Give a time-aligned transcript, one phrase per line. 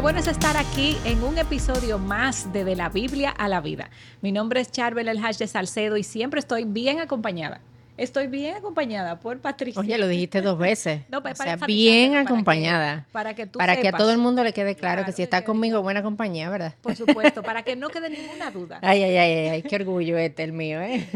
[0.00, 3.90] bueno es estar aquí en un episodio más de De la Biblia a la Vida.
[4.22, 7.60] Mi nombre es Charbel El Hash de Salcedo y siempre estoy bien acompañada
[8.00, 9.78] Estoy bien acompañada por Patricia.
[9.78, 11.02] Oye, lo dijiste dos veces.
[11.10, 13.04] no, o sea, bien acompañada.
[13.12, 15.82] Para que, para que a todo el mundo le quede claro, que si está conmigo,
[15.82, 16.72] buena compañía, ¿verdad?
[16.80, 18.78] Por supuesto, para que no quede ninguna duda.
[18.82, 21.06] Ay, ay, ay, ay, qué orgullo este el mío, ¿eh?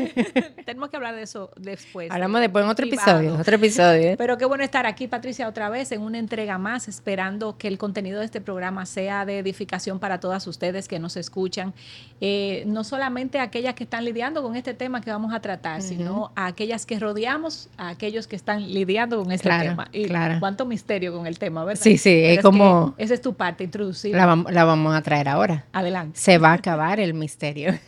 [0.67, 2.11] Tenemos que hablar de eso después.
[2.11, 4.11] Hablamos después en otro episodio, otro episodio.
[4.11, 4.15] ¿eh?
[4.19, 7.79] Pero qué bueno estar aquí, Patricia, otra vez en una entrega más, esperando que el
[7.79, 11.73] contenido de este programa sea de edificación para todas ustedes que nos escuchan.
[12.21, 16.31] Eh, no solamente aquellas que están lidiando con este tema que vamos a tratar, sino
[16.37, 19.89] a aquellas que rodeamos a aquellos que están lidiando con este tema.
[19.93, 20.09] Y
[20.41, 21.83] cuánto misterio con el tema, ¿verdad?
[21.83, 22.95] Sí, sí, es como...
[22.99, 24.15] esa es tu parte, introducir.
[24.15, 25.65] La, la, vamos a traer ahora.
[25.73, 26.19] Adelante.
[26.19, 27.75] Se va a acabar el misterio.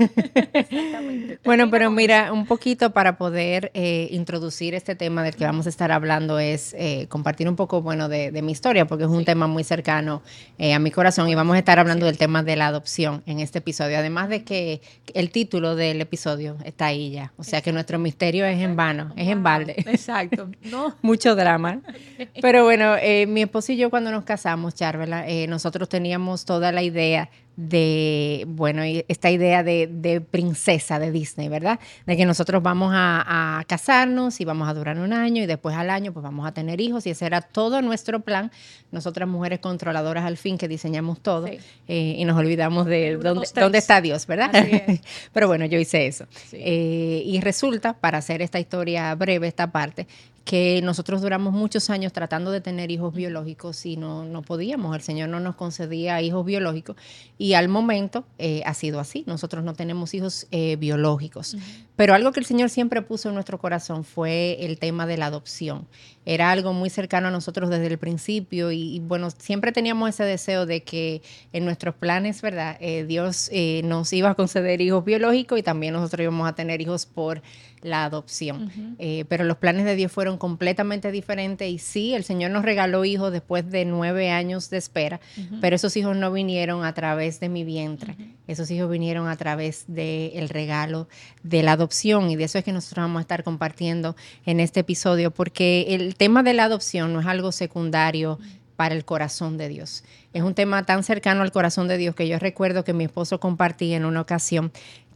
[0.52, 1.38] Exactamente.
[1.44, 5.68] bueno, pero mira, un poquito para poder eh, introducir este tema del que vamos a
[5.68, 9.46] estar hablando es eh, compartir un poco, bueno, de, mi historia, porque es un tema
[9.46, 10.22] muy cercano
[10.58, 13.40] eh, a mi corazón y vamos a estar hablando del tema de la adopción en
[13.40, 13.98] este episodio.
[13.98, 14.80] Además de que
[15.14, 19.12] el título del episodio está ahí ya, o sea que nuestro misterio es en vano,
[19.16, 19.74] es en balde.
[19.86, 20.50] Exacto.
[20.64, 20.94] No.
[21.02, 21.80] Mucho drama.
[22.40, 26.72] Pero bueno, eh, mi esposo y yo cuando nos casamos, Charvela, eh, nosotros teníamos toda
[26.72, 31.80] la idea de, bueno, esta idea de, princesa de Disney, ¿verdad?
[32.06, 35.90] De que nosotros vamos a, casarnos y vamos a durar un año y después al
[35.90, 38.52] año pues vamos a tener hijos y ese era todo nuestro plan.
[38.92, 43.78] Nosotras mujeres controladoras al fin que diseñamos todo eh, y nos olvidamos de dónde, dónde,
[43.78, 44.50] está Dios, ¿verdad?
[45.32, 46.26] Pero bueno, yo hice eso.
[46.52, 50.06] Eh, y resulta, para hacer esta historia breve, esta parte,
[50.46, 55.02] que nosotros duramos muchos años tratando de tener hijos biológicos y no, no podíamos, el
[55.02, 56.94] Señor no nos concedía hijos biológicos
[57.36, 61.56] y al momento eh, ha sido así, nosotros no tenemos hijos eh, biológicos.
[61.96, 65.26] Pero algo que el Señor siempre puso en nuestro corazón fue el tema de la
[65.26, 65.88] adopción.
[66.26, 70.66] Era algo muy cercano a nosotros desde el principio y, bueno, siempre teníamos ese deseo
[70.66, 72.76] de que en nuestros planes, ¿verdad?
[72.80, 73.50] Eh, Dios
[73.82, 77.42] nos iba a conceder hijos biológicos y también nosotros íbamos a tener hijos por
[77.86, 78.96] la adopción.
[79.28, 83.32] pero los planes de Dios fueron completamente diferentes y sí, el Señor nos regaló hijos
[83.32, 85.20] después de nueve años de espera,
[85.60, 88.16] pero esos hijos no vinieron a través de mi vientre,
[88.46, 91.08] esos hijos vinieron a través del regalo
[91.42, 94.80] de la adopción y de eso es que nosotros vamos a estar compartiendo en este
[94.80, 98.38] episodio, porque el tema de la adopción no es algo secundario
[98.76, 100.04] para el corazón de Dios.
[100.32, 103.40] Es un tema tan cercano al corazón de Dios que yo recuerdo que mi esposo
[103.40, 104.70] compartía en una ocasión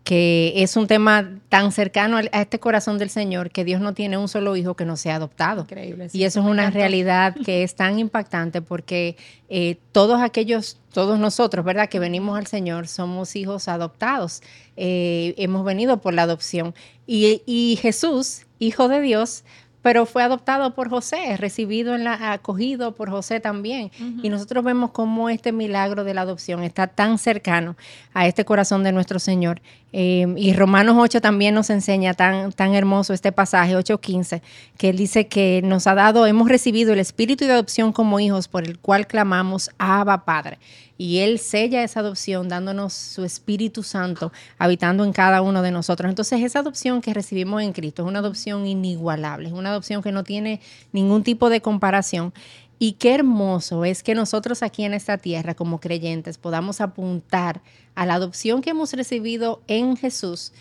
[0.04, 4.16] que es un tema tan cercano a este corazón del Señor que Dios no tiene
[4.16, 5.62] un solo hijo que no sea adoptado.
[5.62, 6.08] Increíble.
[6.12, 9.16] y eso es una realidad que es tan impactante porque
[9.48, 11.88] eh, todos aquellos, todos nosotros, ¿verdad?
[11.88, 14.42] Que venimos al Señor somos hijos adoptados.
[14.76, 16.74] Eh, hemos venido por la adopción.
[17.06, 19.44] Y, y Jesús, hijo de Dios,
[19.82, 23.90] pero fue adoptado por José, recibido en la, acogido por José también.
[24.22, 27.76] Y nosotros vemos cómo este milagro de la adopción está tan cercano
[28.12, 29.62] a este corazón de nuestro Señor.
[29.92, 34.40] Eh, y Romanos 8 también nos enseña tan, tan hermoso este pasaje, 8.15,
[34.76, 38.46] que él dice que nos ha dado, hemos recibido el espíritu de adopción como hijos
[38.46, 40.58] por el cual clamamos, Abba Padre
[41.00, 46.10] y Él sella esa adopción dándonos su Espíritu Santo habitando en cada uno de nosotros.
[46.10, 50.12] Entonces esa adopción que recibimos en Cristo es una adopción inigualable, es una adopción que
[50.12, 50.60] no tiene
[50.92, 52.34] ningún tipo de comparación.
[52.78, 57.62] Y qué hermoso es que nosotros aquí en esta tierra como creyentes podamos apuntar
[57.94, 60.52] a la adopción que hemos recibido en Jesús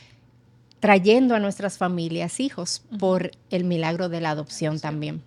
[0.80, 5.22] trayendo a nuestras familias hijos por el milagro de la adopción también.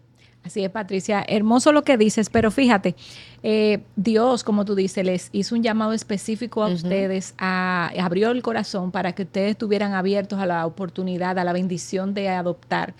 [0.44, 1.25] Así es, Patricia.
[1.28, 2.97] Hermoso lo que dices, pero fíjate,
[3.44, 8.42] eh, Dios, como tú dices, les hizo un llamado específico a ustedes, a, abrió el
[8.42, 12.94] corazón para que ustedes estuvieran abiertos a la oportunidad, a la bendición de adoptar.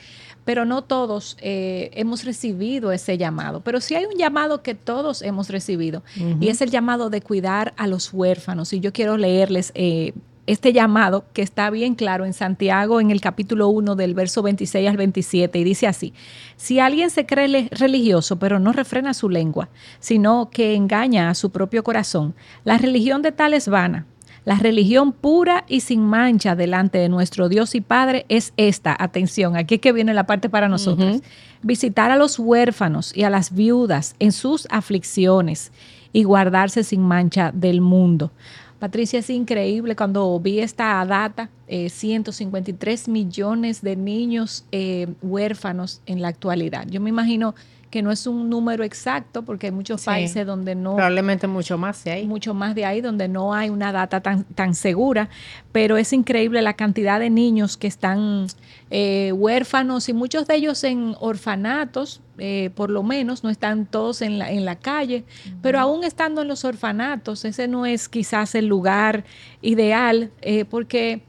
[0.44, 3.60] Pero no todos eh, hemos recibido ese llamado.
[3.60, 6.02] Pero sí hay un llamado que todos hemos recibido
[6.41, 8.72] y es el llamado de cuidar a los huérfanos.
[8.72, 10.12] Y yo quiero leerles eh,
[10.47, 14.89] este llamado que está bien claro en Santiago en el capítulo 1 del verso 26
[14.89, 16.12] al 27 y dice así,
[16.56, 19.69] si alguien se cree religioso pero no refrena su lengua,
[20.00, 22.35] sino que engaña a su propio corazón,
[22.65, 24.06] la religión de tal es vana.
[24.44, 28.97] La religión pura y sin mancha delante de nuestro Dios y Padre es esta.
[28.99, 31.21] Atención, aquí es que viene la parte para nosotros.
[31.62, 35.71] Visitar a los huérfanos y a las viudas en sus aflicciones
[36.12, 38.33] y guardarse sin mancha del mundo.
[38.82, 46.20] Patricia, es increíble cuando vi esta data, 153 eh, millones de niños eh, huérfanos en
[46.20, 46.84] la actualidad.
[46.88, 47.55] Yo me imagino
[47.93, 50.94] que no es un número exacto, porque hay muchos países donde no...
[50.94, 52.27] Probablemente mucho más de ahí.
[52.27, 55.29] Mucho más de ahí, donde no hay una data tan, tan segura,
[55.73, 58.47] pero es increíble la cantidad de niños que están
[58.91, 64.23] eh, huérfanos y muchos de ellos en orfanatos, eh, por lo menos, no están todos
[64.23, 65.25] en la, en la calle,
[65.61, 69.25] pero aún estando en los orfanatos, ese no es quizás el lugar
[69.61, 71.21] ideal, eh, porque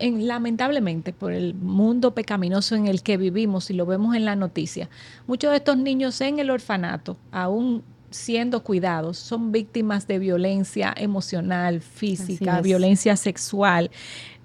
[0.00, 4.88] lamentablemente por el mundo pecaminoso en el que vivimos y lo vemos en la noticia,
[5.26, 11.80] muchos de estos niños en el orfanato, aún siendo cuidados, son víctimas de violencia emocional,
[11.80, 13.90] física, violencia sexual,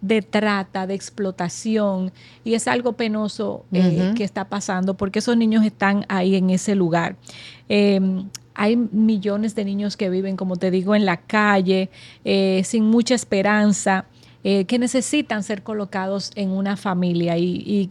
[0.01, 2.12] de trata, de explotación,
[2.44, 6.75] y es algo penoso eh, que está pasando porque esos niños están ahí en ese
[6.75, 7.16] lugar.
[7.68, 11.89] Em, hay millones de niños que viven, como te digo, en la calle,
[12.24, 14.06] eh, sin mucha esperanza.
[14.47, 17.89] Eh, que necesitan ser colocados en una familia y,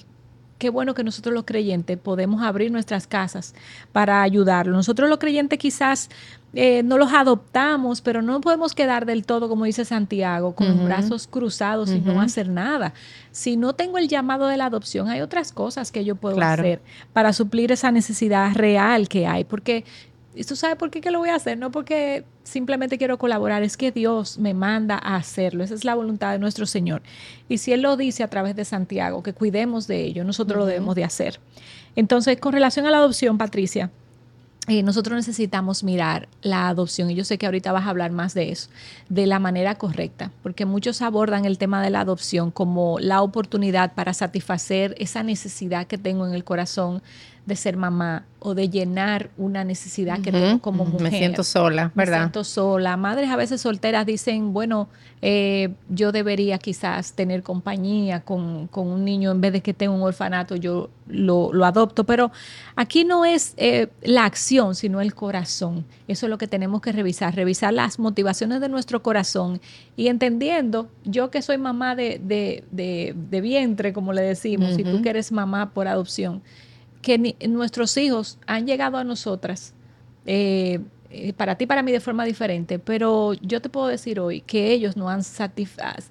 [0.57, 3.57] qué bueno que nosotros los creyentes podemos abrir nuestras casas
[3.91, 4.77] para ayudarlos.
[4.77, 6.11] Nosotros los creyentes quizás
[6.53, 10.85] eh, no los adoptamos, pero no podemos quedar del todo, como dice Santiago, con los
[10.85, 12.95] brazos cruzados y no hacer nada.
[13.33, 16.81] Si no tengo el llamado de la adopción, hay otras cosas que yo puedo hacer
[17.13, 19.85] para suplir esa necesidad real que hay, porque
[20.35, 21.59] ¿Y tú sabes por qué que lo voy a hacer?
[21.59, 25.63] No porque simplemente quiero colaborar, es que Dios me manda a hacerlo.
[25.63, 27.03] Esa es la voluntad de nuestro Señor.
[27.49, 30.67] Y si Él lo dice a través de Santiago, que cuidemos de ello, nosotros lo
[30.67, 31.41] debemos de hacer.
[31.97, 33.91] Entonces, con relación a la adopción, Patricia,
[34.67, 38.33] eh, nosotros necesitamos mirar la adopción, y yo sé que ahorita vas a hablar más
[38.33, 38.71] de eso,
[39.11, 43.93] de la manera correcta, porque muchos abordan el tema de la adopción como la oportunidad
[43.93, 47.03] para satisfacer esa necesidad que tengo en el corazón
[47.47, 51.11] de ser mamá o de llenar una necesidad que tengo como mujer.
[51.13, 52.19] Me siento sola, ¿verdad?
[52.19, 52.97] Me siento sola.
[52.97, 54.89] Madres a veces solteras dicen, bueno,
[55.23, 60.03] eh, yo debería quizás tener compañía con, un niño en vez de que tenga un
[60.03, 62.05] orfanato, yo lo, adopto.
[62.05, 62.33] Pero
[62.77, 65.87] aquí no es eh, la acción, sino el corazón.
[66.07, 69.61] Eso es lo que tenemos que revisar, revisar las motivaciones de nuestro corazón
[69.97, 75.11] y entendiendo, yo que soy mamá de, de, vientre, como le decimos, y tú que
[75.11, 76.43] eres mamá por adopción,
[77.05, 79.75] que nuestros hijos han llegado a nosotras,
[80.27, 80.81] eh,
[81.11, 84.73] eh, para ti, para mí de forma diferente, pero yo te puedo decir hoy que
[84.73, 85.21] ellos no han,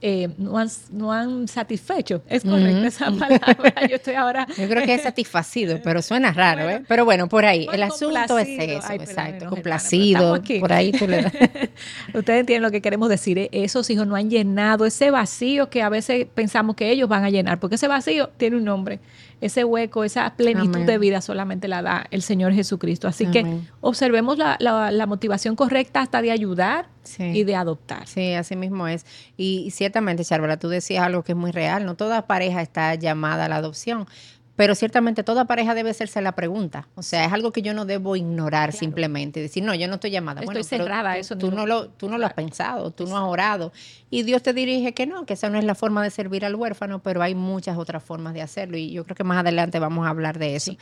[0.01, 4.47] eh, no han, no han satisfecho, es correcta esa palabra, yo estoy ahora...
[4.55, 6.83] Yo creo que es satisfacido, pero suena raro, ¿eh?
[6.87, 11.25] Pero bueno, por ahí, el asunto es eso, exacto, complacido, por ahí tú le
[12.13, 15.89] Ustedes entienden lo que queremos decir, esos hijos no han llenado ese vacío que a
[15.89, 18.99] veces pensamos que ellos van a llenar, porque ese vacío tiene un nombre
[19.43, 23.09] ese hueco, esa plenitud de vida solamente la da el Señor Jesucristo.
[23.09, 23.45] Así que
[23.81, 26.87] observemos la, motivación correcta hasta de ayudar
[27.19, 28.07] y de adoptar.
[28.07, 29.05] Sí, así mismo es.
[29.35, 31.85] Y, ciertamente, Charlotte, tú decías algo que es muy real.
[31.85, 34.07] No toda pareja está llamada a la adopción.
[34.55, 36.87] Pero ciertamente toda pareja debe hacerse la pregunta.
[36.93, 39.41] O sea, es algo que yo no debo ignorar simplemente.
[39.41, 40.41] Decir, no, yo no estoy llamada.
[40.41, 43.71] Estoy cerrada, eso tú, no lo, tú no lo has pensado, tú no has orado.
[44.11, 46.53] Y Dios te dirige que no, que esa no es la forma de servir al
[46.53, 48.77] huérfano, pero hay muchas otras formas de hacerlo.
[48.77, 50.75] Y yo creo que más adelante vamos a hablar de eso.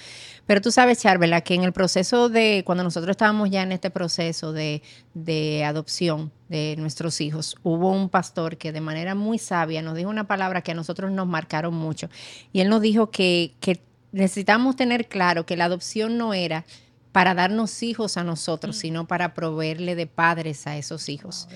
[0.45, 3.89] Pero tú sabes, Charvela, que en el proceso de, cuando nosotros estábamos ya en este
[3.89, 4.81] proceso de,
[5.13, 10.09] de adopción, de nuestros hijos, hubo un pastor que de manera muy sabia nos dijo
[10.09, 12.09] una palabra que a nosotros nos marcaron mucho.
[12.51, 13.81] Y él nos dijo que, que
[14.11, 16.65] necesitamos tener claro que la adopción no era
[17.11, 18.79] para darnos hijos a nosotros, mm.
[18.79, 21.47] sino para proveerle de padres a esos hijos.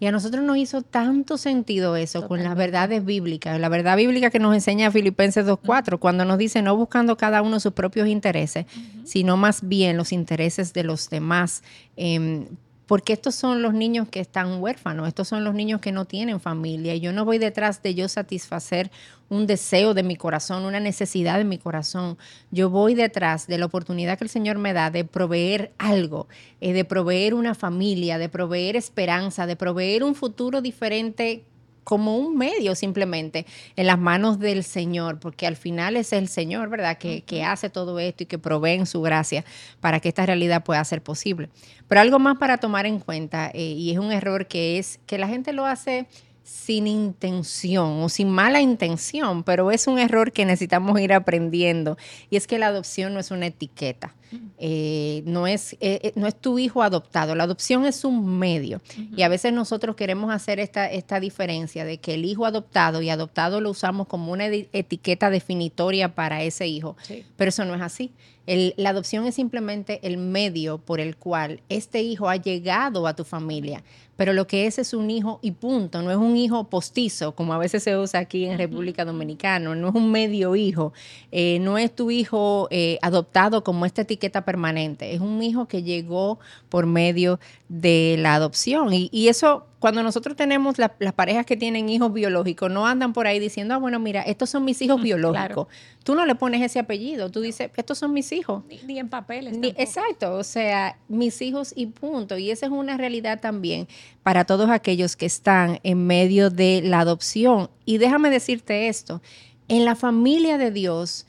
[0.00, 4.30] y a nosotros nos hizo tanto sentido eso con las verdades bíblicas, la verdad bíblica
[4.30, 8.66] que nos enseña Filipenses 2.4, cuando nos dice no buscando cada uno sus propios intereses,
[9.04, 11.62] sino más bien los intereses de los demás.
[11.96, 12.48] Eh,
[12.86, 16.40] porque estos son los niños que están huérfanos, estos son los niños que no tienen
[16.40, 16.94] familia.
[16.94, 18.90] Y yo no voy detrás de yo satisfacer
[19.28, 22.16] un deseo de mi corazón, una necesidad de mi corazón.
[22.52, 26.28] Yo voy detrás de la oportunidad que el Señor me da de proveer algo,
[26.60, 31.44] eh, de proveer una familia, de proveer esperanza, de proveer un futuro diferente
[31.86, 36.68] como un medio simplemente en las manos del Señor, porque al final es el Señor,
[36.68, 39.44] ¿verdad?, que, hace todo esto y que provee en su gracia
[39.78, 41.48] para que esta realidad pueda ser posible.
[41.86, 45.16] Pero algo más para tomar en cuenta, eh, y es un error que es que
[45.16, 46.08] la gente lo hace
[46.42, 51.96] sin intención o sin mala intención, pero es un error que necesitamos ir aprendiendo.
[52.30, 54.12] Y es que la adopción no es una etiqueta,
[54.58, 58.80] eh, no, es, eh, eh, no es tu hijo adoptado, la adopción es un medio.
[59.16, 63.10] Y a veces nosotros queremos hacer esta, esta diferencia de que el hijo adoptado y
[63.10, 66.96] adoptado lo usamos como una etiqueta definitoria para ese hijo,
[67.36, 68.12] pero eso no es así.
[68.46, 73.24] la adopción es simplemente el medio por el cual este hijo ha llegado a tu
[73.24, 73.82] familia.
[74.16, 77.52] Pero lo que es es un hijo y punto, no es un hijo postizo, como
[77.52, 80.94] a veces se usa aquí en República Dominicana, no es un medio hijo,
[81.30, 85.82] eh, no es tu hijo eh, adoptado como esta etiqueta permanente, es un hijo que
[85.82, 88.88] llegó por medio de la adopción.
[88.92, 93.38] Y, eso, cuando nosotros tenemos las parejas que tienen hijos biológicos, no andan por ahí
[93.38, 95.66] diciendo, ah, bueno, mira, estos son mis hijos biológicos.
[96.04, 98.62] Tú no le pones ese apellido, tú dices, estos son mis hijos.
[98.86, 99.56] Ni, en papeles.
[99.76, 102.38] exacto, o sea, mis hijos y punto.
[102.38, 103.88] Y esa es una realidad también
[104.22, 107.70] para todos aquellos que están en medio de la adopción.
[107.84, 109.20] Y déjame decirte esto,
[109.68, 111.26] en la familia de Dios,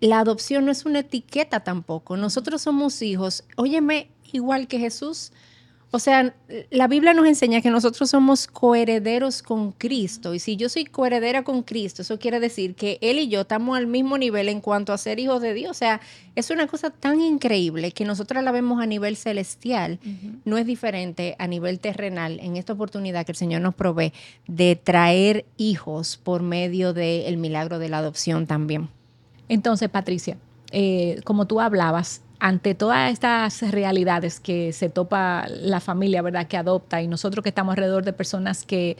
[0.00, 2.16] la adopción no es una etiqueta tampoco.
[2.16, 5.32] Nosotros somos hijos, óyeme, igual que Jesús.
[5.92, 6.34] O sea,
[6.70, 10.34] la Biblia nos enseña que nosotros somos coherederos con Cristo.
[10.34, 13.78] Y si yo soy coheredera con Cristo, eso quiere decir que Él y yo estamos
[13.78, 15.70] al mismo nivel en cuanto a ser hijos de Dios.
[15.70, 16.00] O sea,
[16.34, 20.00] es una cosa tan increíble que nosotros la vemos a nivel celestial.
[20.44, 24.12] No es diferente a nivel terrenal en esta oportunidad que el Señor nos provee
[24.48, 28.88] de traer hijos por medio del milagro de la adopción también.
[29.48, 30.36] Entonces, Patricia,
[30.72, 36.46] eh, como tú hablabas, ante todas estas realidades que se topa la familia, ¿verdad?
[36.46, 38.96] Que adopta y nosotros que estamos alrededor de personas que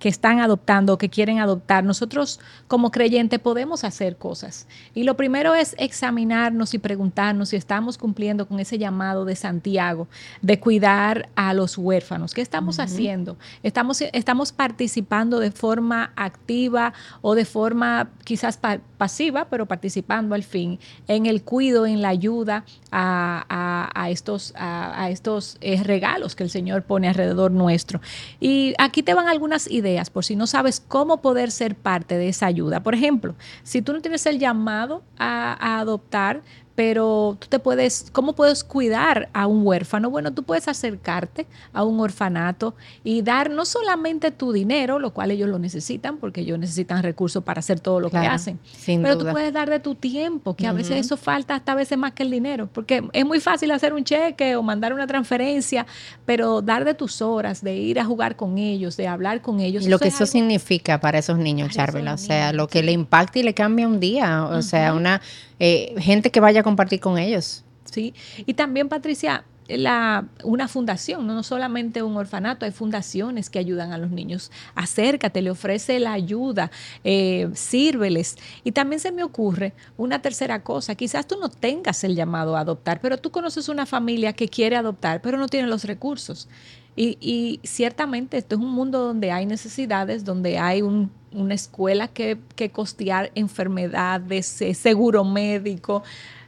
[0.00, 4.66] que están adoptando, que quieren adoptar, nosotros como creyentes podemos hacer cosas.
[4.94, 10.08] Y lo primero es examinarnos y preguntarnos si estamos cumpliendo con ese llamado de Santiago
[10.40, 12.32] de cuidar a los huérfanos.
[12.32, 13.36] ¿Qué estamos haciendo?
[13.62, 18.58] ¿Estamos, ¿Estamos participando de forma activa o de forma quizás
[18.96, 20.78] pasiva, pero participando al fin
[21.08, 26.84] en el cuidado, en la ayuda a, estos, a, estos eh, regalos que el Señor
[26.84, 28.00] pone alrededor nuestro?
[28.40, 32.28] Y aquí te van algunas ideas por si no sabes cómo poder ser parte de
[32.28, 32.82] esa ayuda.
[32.82, 36.42] Por ejemplo, si tú no tienes el llamado a, adoptar,
[36.80, 40.08] pero tú te puedes, ¿cómo puedes cuidar a un huérfano?
[40.08, 45.30] Bueno, tú puedes acercarte a un orfanato y dar no solamente tu dinero, lo cual
[45.30, 49.26] ellos lo necesitan, porque ellos necesitan recursos para hacer todo lo que hacen, pero tú
[49.30, 52.22] puedes dar de tu tiempo, que a veces eso falta hasta a veces más que
[52.22, 55.84] el dinero, porque es muy fácil hacer un cheque o mandar una transferencia,
[56.24, 59.84] pero dar de tus horas, de ir a jugar con ellos, de hablar con ellos.
[59.84, 63.38] Y lo que eso significa para esos niños, Charvela, o sea, lo que le impacta
[63.38, 65.20] y le cambia un día, o sea, una
[65.62, 67.64] eh, gente que vaya a compartir con ellos.
[67.84, 68.14] Sí,
[68.46, 73.98] y también Patricia, la, una fundación, no solamente un orfanato, hay fundaciones que ayudan a
[73.98, 74.52] los niños.
[74.76, 76.70] Acércate, le ofrece la ayuda,
[77.02, 78.36] eh, sírveles.
[78.62, 82.60] Y también se me ocurre una tercera cosa, quizás tú no tengas el llamado a
[82.60, 86.48] adoptar, pero tú conoces una familia que quiere adoptar, pero no tiene los recursos.
[86.94, 92.08] Y, y ciertamente esto es un mundo donde hay necesidades, donde hay un una escuela
[92.08, 96.02] que, que costear enfermedades, eh, seguro médico,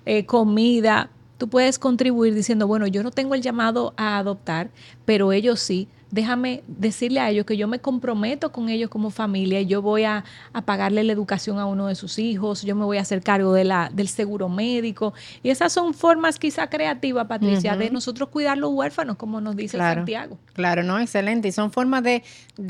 [0.06, 1.10] eh, comida.
[1.38, 4.70] Tú puedes contribuir diciendo, bueno, yo no tengo el llamado a adoptar,
[5.04, 9.60] pero ellos sí déjame decirle a ellos que yo me comprometo con ellos como familia
[9.60, 10.24] y yo voy a,
[10.66, 13.64] pagarle la educación a uno de sus hijos, yo me voy a hacer cargo de
[13.64, 15.14] la, del seguro médico.
[15.42, 19.78] Y esas son formas quizá creativas, Patricia, de nosotros cuidar los huérfanos, como nos dice
[19.78, 20.38] Santiago.
[20.52, 21.48] Claro, no, excelente.
[21.48, 22.22] Y son formas de,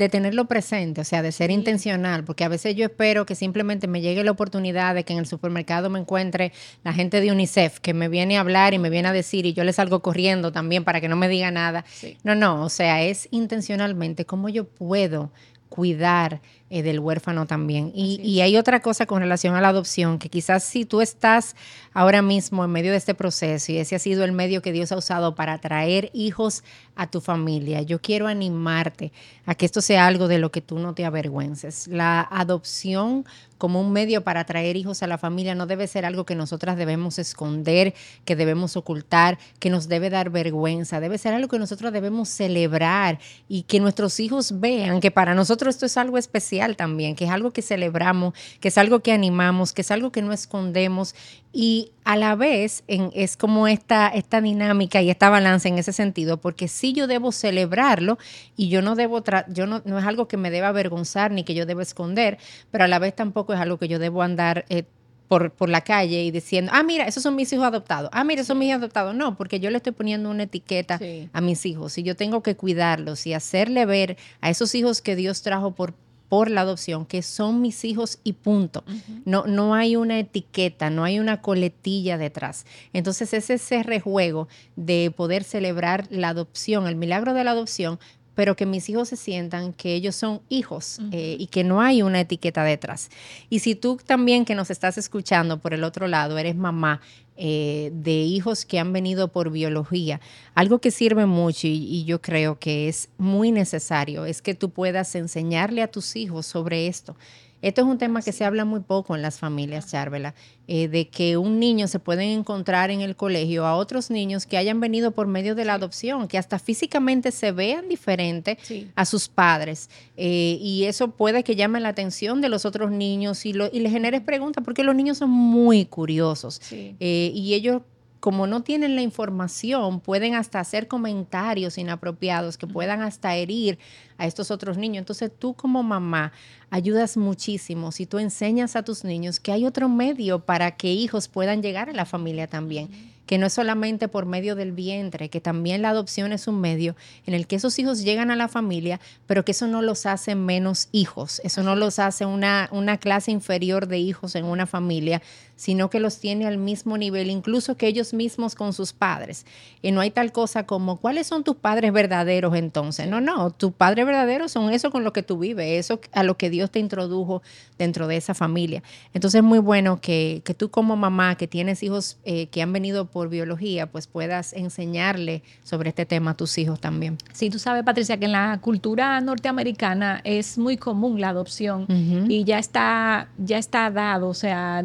[0.09, 3.99] tenerlo presente, o sea, de ser intencional, porque a veces yo espero que simplemente me
[3.99, 7.93] llegue la oportunidad de que en el supermercado me encuentre la gente de UNICEF que
[7.93, 10.85] me viene a hablar y me viene a decir y yo le salgo corriendo también
[10.85, 11.83] para que no me diga nada.
[12.23, 15.31] No, no, o sea, es intencionalmente cómo yo puedo
[15.69, 16.41] cuidar
[16.75, 17.91] eh, del huérfano también.
[17.93, 21.55] Y, hay otra cosa con relación a la adopción, que quizás si tú estás
[21.93, 24.91] ahora mismo en medio de este proceso y ese ha sido el medio que Dios
[24.91, 26.63] ha usado para traer hijos
[26.95, 29.11] a tu familia, yo quiero animarte
[29.45, 31.87] a que esto sea algo de lo que tú no te avergüences.
[31.87, 33.25] La adopción
[33.59, 36.75] como un medio para traer hijos a la familia no debe ser algo que nosotras
[36.75, 37.93] debemos esconder,
[38.25, 43.19] que debemos ocultar, que nos debe dar vergüenza, debe ser algo que nosotros debemos celebrar
[43.47, 47.31] y que nuestros hijos vean que para nosotros esto es algo especial también, que es
[47.31, 51.15] algo que celebramos, que es algo que animamos, que es algo que no escondemos
[51.51, 56.37] y a la vez es como esta, esta dinámica y esta balance en ese sentido,
[56.37, 58.17] porque sí yo debo celebrarlo
[58.57, 61.53] y yo no debo, yo no, no es algo que me deba avergonzar ni que
[61.53, 62.39] yo debo esconder,
[62.71, 64.65] pero a la vez tampoco es algo que yo debo andar...
[64.69, 64.83] Eh,
[65.27, 68.09] por, por, la calle y diciendo, ah, mira, esos son mis hijos adoptados.
[68.13, 69.15] Ah, mira, esos son mis adoptados.
[69.15, 70.99] No, porque yo le estoy poniendo una etiqueta
[71.31, 75.15] a mis hijos y yo tengo que cuidarlos y hacerle ver a esos hijos que
[75.15, 75.95] Dios trajo por
[76.29, 78.83] por la adopción, que son mis hijos y punto.
[79.25, 82.65] no, no hay una etiqueta, no hay una coletilla detrás.
[82.91, 87.99] Entonces es ese rejuego de poder celebrar la adopción, el milagro de la adopción,
[88.35, 92.01] pero que mis hijos se sientan que ellos son hijos eh, y que no hay
[92.01, 93.09] una etiqueta detrás.
[93.49, 97.01] Y si tú también que nos estás escuchando por el otro lado eres mamá,
[97.35, 100.21] eh, de hijos que han venido por biología,
[100.53, 104.69] algo que sirve mucho y, y, yo creo que es muy necesario es que tú
[104.69, 107.15] puedas enseñarle a tus hijos sobre esto.
[107.63, 110.35] Esto es un tema que se habla muy poco en las familias, Charvela,
[110.67, 114.57] eh, de que un niño se puede encontrar en el colegio a otros niños que
[114.57, 118.57] hayan venido por medio de la adopción, que hasta físicamente se vean diferente
[118.95, 119.89] a sus padres.
[120.17, 123.79] Eh, y eso puede que llame la atención de los otros niños y, lo, y
[123.79, 126.61] les genere preguntas, porque los niños son muy curiosos.
[126.69, 127.81] Eh, y ellos
[128.23, 133.79] como no tienen la información, pueden hasta hacer comentarios inapropiados que puedan hasta herir
[134.17, 134.99] a estos otros niños.
[134.99, 136.31] Entonces tú como mamá
[136.69, 141.27] ayudas muchísimo si tú enseñas a tus niños que hay otro medio para que hijos
[141.27, 145.41] puedan llegar a la familia también que no es solamente por medio del vientre, que
[145.41, 148.99] también la adopción es un medio en el que esos hijos llegan a la familia,
[149.27, 153.31] pero que eso no los hace menos hijos, eso no los hace una, una clase
[153.31, 155.21] inferior de hijos en una familia,
[155.55, 159.45] sino que los tiene al mismo nivel, incluso que ellos mismos con sus padres.
[159.81, 163.07] Y no hay tal cosa como, ¿cuáles son tus padres verdaderos entonces?
[163.07, 166.37] No, no, tus padres verdaderos son eso con lo que tú vives, eso a lo
[166.37, 167.41] que Dios te introdujo
[167.77, 168.83] dentro de esa familia.
[169.13, 172.73] Entonces es muy bueno que, que tú como mamá, que tienes hijos eh, que han
[172.73, 177.17] venido por biología, pues puedas enseñarle sobre este tema a tus hijos también.
[177.33, 181.85] Sí, tú sabes, Patricia, que en la cultura norteamericana es muy común la adopción
[182.29, 184.83] y ya está, ya está dado, o sea,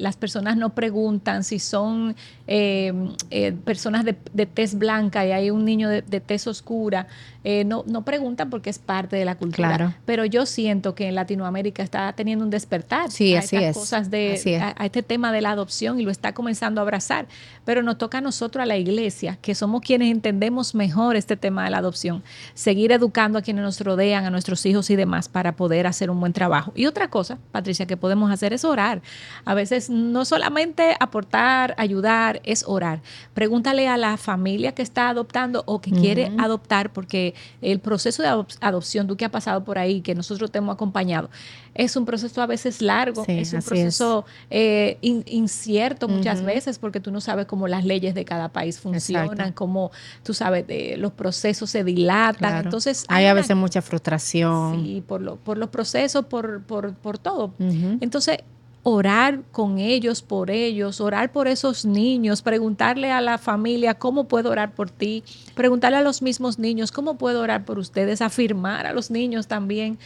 [0.00, 2.16] las personas no preguntan si son
[2.46, 2.92] eh,
[3.30, 7.06] eh, personas de, de, tez blanca y hay un niño de, de tez oscura,
[7.42, 9.96] eh, no, no preguntan porque es parte de la cultura.
[10.04, 14.74] Pero yo siento que en Latinoamérica está teniendo un despertar sí, a estas cosas de
[14.76, 17.26] a, este tema de la adopción y lo está comenzando a abrazar.
[17.64, 21.64] Pero nos toca a nosotros, a la iglesia, que somos quienes entendemos mejor este tema
[21.64, 22.22] de la adopción,
[22.54, 26.20] seguir educando a quienes nos rodean, a nuestros hijos y demás, para poder hacer un
[26.20, 26.72] buen trabajo.
[26.74, 29.00] Y otra cosa, Patricia, que podemos hacer es orar.
[29.46, 33.02] A veces no solamente aportar, ayudar, es orar.
[33.34, 38.28] Pregúntale a la familia que está adoptando o que quiere adoptar, porque el proceso de
[38.60, 41.28] adopción, tú que has pasado por ahí, que nosotros te hemos acompañado,
[41.74, 47.10] es un proceso a veces largo, es un proceso eh, incierto muchas veces porque tú
[47.10, 49.90] no sabes cómo las leyes de cada país funcionan, cómo
[50.22, 50.64] tú sabes,
[50.98, 52.64] los procesos se dilatan.
[52.64, 54.84] Entonces, hay, a veces mucha frustración.
[54.84, 57.54] Sí, por, lo, por los procesos, por, por, por todo.
[57.58, 58.38] Entonces,
[58.82, 64.50] orar con ellos, por ellos, orar por esos niños, preguntarle a la familia cómo puedo
[64.50, 65.22] orar por ti,
[65.54, 69.98] preguntarle a los mismos niños cómo puedo orar por ustedes, afirmar a los niños también.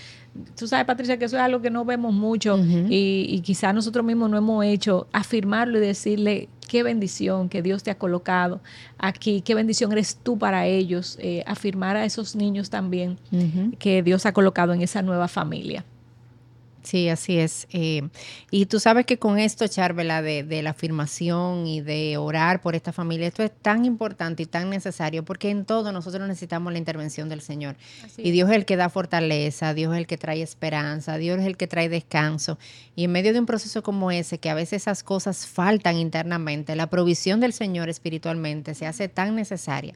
[0.59, 4.05] Tú sabes, Patricia, que eso es algo que no vemos mucho y, y quizás nosotros
[4.05, 8.61] mismos no hemos hecho, afirmarlo y decirle qué bendición que Dios te ha colocado
[8.99, 13.19] aquí, qué bendición eres tú para ellos, eh, afirmar a esos niños también
[13.79, 15.85] que Dios ha colocado en esa nueva familia.
[16.85, 17.67] Sí, así es.
[17.73, 18.03] Eh,
[18.51, 22.75] y tú sabes que con esto, Charvela, de, de, la afirmación y de orar por
[22.75, 26.79] esta familia, esto es tan importante y tan necesario porque en todo nosotros necesitamos la
[26.79, 27.77] intervención del Señor.
[28.19, 31.47] y Dios es el que da fortaleza, Dios es el que trae esperanza, Dios es
[31.47, 32.59] el que trae descanso.
[32.95, 36.77] Y en medio de un proceso como ese, que a veces esas cosas faltan internamente,
[36.77, 39.95] la provisión del Señor espiritualmente se hace tan necesaria.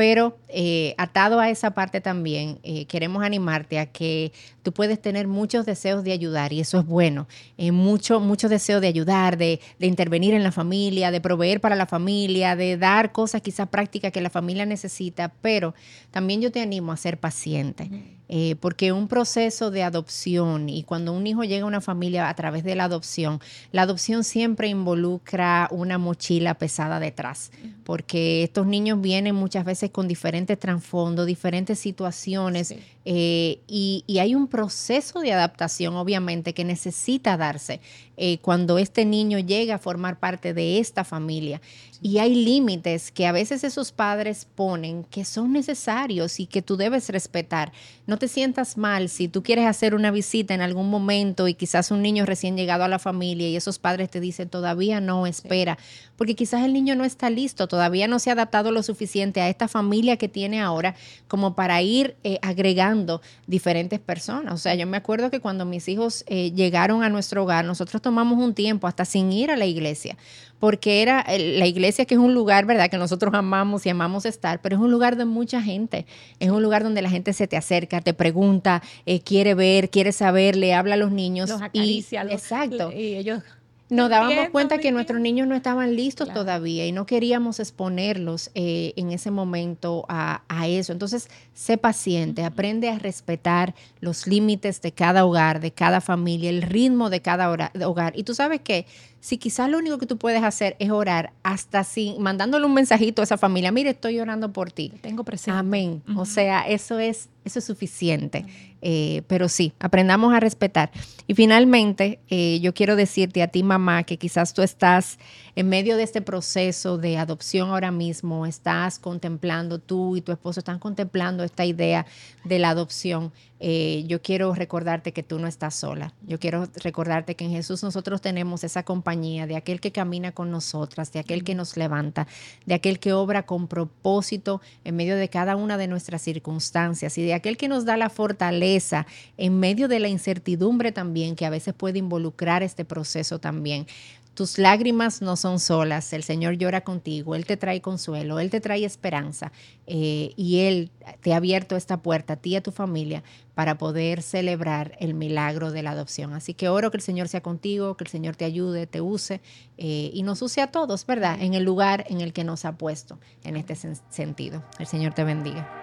[0.00, 4.32] Pero eh, atado a esa parte también, eh, queremos animarte a que
[4.62, 7.28] tú puedes tener muchos deseos de ayudar y eso es bueno.
[7.58, 11.76] Eh, mucho, mucho deseo de ayudar, de, de, intervenir en la familia, de proveer para
[11.76, 15.74] la familia, de dar cosas quizás prácticas que la familia necesita, pero
[16.10, 17.90] también yo te animo a ser paciente.
[18.32, 22.34] Eh, porque un proceso de adopción y cuando un hijo llega a una familia a
[22.34, 23.40] través de la adopción,
[23.72, 27.50] la adopción siempre involucra una mochila pesada detrás,
[27.82, 32.72] porque estos niños vienen muchas veces con diferentes trasfondos, diferentes situaciones
[33.04, 37.80] eh, y, hay un proceso de adaptación obviamente que necesita darse
[38.18, 41.62] eh, cuando este niño llega a formar parte de esta familia.
[42.02, 46.76] Y hay límites que a veces esos padres ponen que son necesarios y que tú
[46.76, 47.72] debes respetar.
[48.06, 51.90] No te sientas mal si tú quieres hacer una visita en algún momento y quizás
[51.90, 55.78] un niño recién llegado a la familia y esos padres te dicen todavía no, espera,
[56.20, 59.48] porque quizás el niño no está listo, todavía no se ha adaptado lo suficiente a
[59.48, 60.94] esta familia que tiene ahora
[61.28, 64.52] como para ir eh, agregando diferentes personas.
[64.52, 68.02] O sea, yo me acuerdo que cuando mis hijos eh, llegaron a nuestro hogar, nosotros
[68.02, 70.18] tomamos un tiempo hasta sin ir a la iglesia
[70.58, 72.90] porque era la iglesia que es un lugar, ¿verdad?
[72.90, 76.04] Que nosotros amamos y amamos estar, pero es un lugar de mucha gente,
[76.38, 80.12] es un lugar donde la gente se te acerca, te pregunta, eh, quiere ver, quiere
[80.12, 81.48] saber, le habla a los niños.
[81.48, 82.92] Los acaricia, y, exacto.
[82.92, 83.42] Y ellos
[83.90, 88.92] nos dábamos cuenta que nuestros niños no estaban listos todavía y no queríamos exponerlos eh,
[88.96, 90.92] en ese momento a, a, eso.
[90.92, 96.62] Entonces, sé paciente, aprende a respetar los límites de cada hogar, de cada familia, el
[96.62, 97.50] ritmo de cada
[97.84, 98.12] hogar.
[98.16, 98.86] Y tú sabes que
[99.20, 103.22] si quizás lo único que tú puedes hacer es orar, hasta sin, mandándole un mensajito
[103.22, 104.92] a esa familia, mire, estoy orando por ti.
[105.02, 105.58] Tengo presente.
[105.58, 106.02] Amén.
[106.16, 108.46] O sea, eso es, eso es suficiente.
[108.82, 110.90] Eh, pero sí, aprendamos a respetar.
[111.26, 115.18] Y finalmente, eh, yo quiero decirte a ti, mamá, que quizás tú estás
[115.54, 120.60] en medio de este proceso de adopción ahora mismo, estás contemplando, tú y tu esposo
[120.60, 122.06] están contemplando esta idea
[122.44, 123.32] de la adopción.
[123.58, 126.14] Eh, yo quiero recordarte que tú no estás sola.
[126.26, 130.52] Yo quiero recordarte que en Jesús nosotros tenemos esa compañía de aquel que camina con
[130.52, 132.28] nosotras, de aquel que nos levanta,
[132.64, 137.22] de aquel que obra con propósito en medio de cada una de nuestras circunstancias y
[137.22, 141.50] de aquel que nos da la fortaleza en medio de la incertidumbre también que a
[141.50, 143.86] veces puede involucrar este proceso también.
[144.34, 148.60] Tus lágrimas no son solas, el Señor llora contigo, Él te trae consuelo, Él te
[148.60, 149.52] trae esperanza
[149.86, 150.90] eh, y Él
[151.20, 153.22] te ha abierto esta puerta a ti y a tu familia
[153.54, 156.32] para poder celebrar el milagro de la adopción.
[156.32, 159.40] Así que oro que el Señor sea contigo, que el Señor te ayude, te use
[159.76, 161.36] eh, y nos use a todos, ¿verdad?
[161.40, 163.76] En el lugar en el que nos ha puesto en este
[164.10, 164.62] sentido.
[164.78, 165.79] El Señor te bendiga.